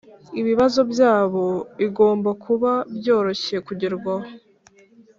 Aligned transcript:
ibibazo 0.39 0.79
byabo 0.91 1.45
igomba 1.87 2.29
kuba 2.43 2.71
byoroshye 2.97 3.55
kugerwaho 3.67 4.27